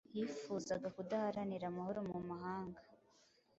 [0.17, 2.81] Yifuzaga kudaharanira amahoro mu mahanga